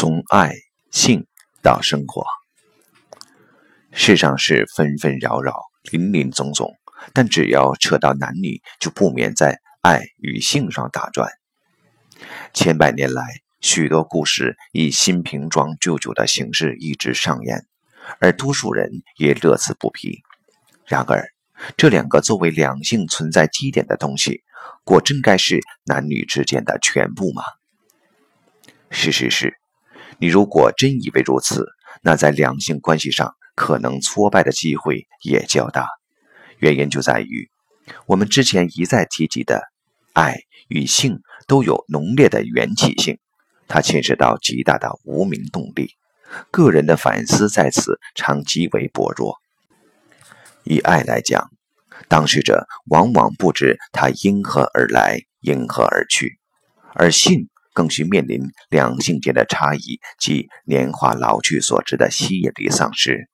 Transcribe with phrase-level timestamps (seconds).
[0.00, 0.54] 从爱、
[0.92, 1.26] 性
[1.60, 2.24] 到生活，
[3.90, 6.72] 世上是纷纷扰扰，林林总总，
[7.12, 11.28] 但只要扯到男女，就不免在爱与性上打转。
[12.54, 13.24] 千百年来，
[13.60, 17.66] 许多故事以新瓶装旧酒的形式一直上演，
[18.20, 20.22] 而多数人也乐此不疲。
[20.86, 21.28] 然而，
[21.76, 24.44] 这两个作为两性存在基点的东西，
[24.84, 27.42] 果真该是男女之间的全部吗？
[28.92, 29.58] 事实是，
[30.20, 31.66] 你如果真以为如此，
[32.02, 35.86] 那在两性关系上可能挫败的机会也较大。
[36.58, 37.48] 原因就在于，
[38.06, 39.62] 我们之前一再提及的，
[40.12, 40.36] 爱
[40.68, 43.18] 与性都有浓烈的缘起性，
[43.68, 45.92] 它牵涉到极大的无名动力，
[46.50, 49.36] 个人的反思在此常极为薄弱。
[50.64, 51.48] 以爱来讲，
[52.08, 56.38] 当事者往往不知它因何而来，因何而去，
[56.94, 63.28] 而性更需面临两性间的差异及年华老去所致的吸引力丧失。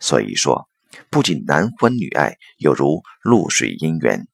[0.00, 0.66] 所以说，
[1.10, 4.26] 不仅男欢女爱有如露水姻缘，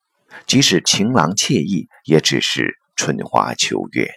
[0.46, 4.12] 即使情郎惬意，也只是春花秋月。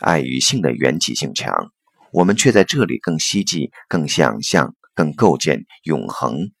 [0.00, 1.70] 爱与性的缘起性强，
[2.12, 4.74] 我们却在这里更希冀、更想象。
[4.96, 6.52] 更构建永恒，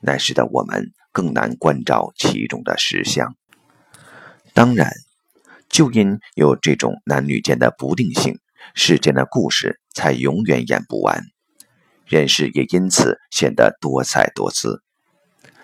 [0.00, 3.36] 乃使得我们更难关照其中的实相。
[4.54, 4.90] 当然，
[5.72, 8.38] 就因有这种男女间的不定性，
[8.74, 11.22] 世间的故事才永远演不完，
[12.06, 14.82] 人世也因此显得多彩多姿。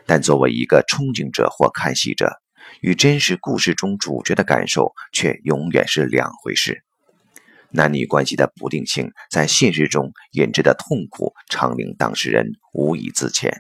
[0.06, 2.40] 但作为一个憧憬者或看戏者，
[2.80, 6.82] 与真实故事中主角的感受却永远是两回事。
[7.70, 13.58] 男女关系的不定性，在现实中引致的痛苦，常令当事人无以自遣。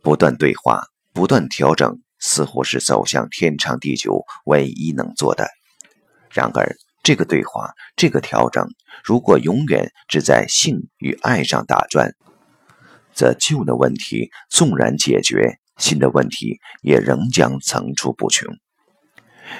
[0.00, 5.48] 不断对话，不断调整，似乎是走向天长地久唯一能做的。
[6.28, 8.66] 然而，这个对话，这个调整，
[9.04, 12.14] 如果永远只在性与爱上打转，
[13.14, 18.52] 则旧的问题纵然解决，新的问题也仍将层出不穷。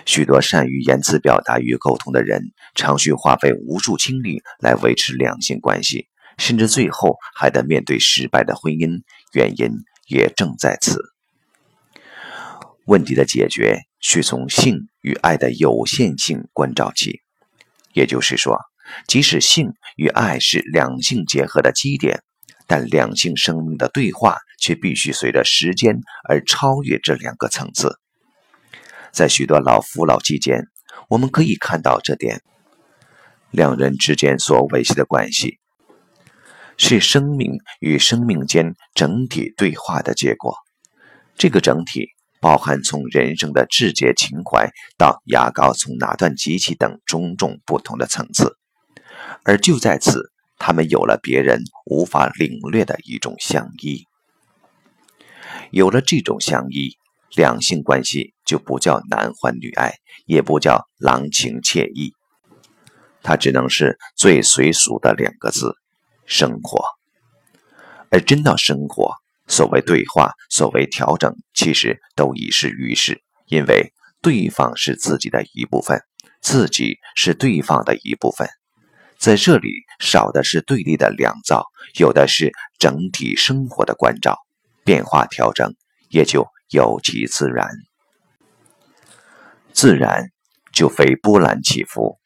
[0.05, 2.43] 许多善于言辞表达与沟通的人，
[2.75, 9.03] 常需花费无数精力来维持两性关系，甚至最后还得面对失败的婚姻。
[9.33, 9.71] 原因
[10.09, 11.16] 也正在此。
[12.87, 17.21] 问题的解决需从性与爱的有限性关照起，
[17.93, 18.59] 也就是说，
[19.09, 22.23] 即使性与爱是两性结合的基点，
[22.69, 25.99] 但两性生命的对话却必须随着时间
[26.29, 27.99] 而超越这两个层次。
[29.11, 30.69] 在许多老夫老妻间，
[31.09, 32.41] 我们可以看到这点：
[33.51, 35.59] 两人之间所维系的关系，
[36.77, 40.55] 是生命与生命间整体对话的结果。
[41.37, 42.11] 这个整体
[42.47, 48.57] 包含从人生的至节情怀到牙膏从哪段机器等种种不同的层次，
[49.43, 54.05] 而就在此，他们有了别人无法领略的一种相依。
[55.73, 56.97] 有了这种相依。
[57.35, 62.15] 两性关系就不叫男欢女爱，也不叫郎情妾意，
[63.23, 65.75] 它只能是最随俗的两个字：
[66.25, 66.85] 生活。
[68.11, 69.13] 而真到生活，
[69.57, 76.03] 所谓对话，所谓调整，其实都已是于事，因为对方是自己的一部分，
[76.43, 78.47] 自己是对方的一部分，
[79.19, 81.65] 在这里少的是对立的两造，
[81.99, 84.37] 有的是整体生活的关照，
[84.85, 85.75] 变化调整，
[86.11, 86.47] 也就。
[86.71, 87.69] 有其自然，
[89.73, 90.33] 自然
[90.73, 92.19] 就非波澜起伏，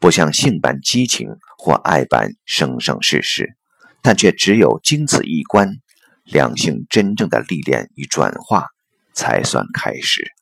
[0.00, 3.56] 不像性般激情或爱般生生世世，
[4.02, 5.76] 但却只有经此一关，
[6.24, 8.66] 两性真正的历练与转化
[9.12, 10.32] 才算开始。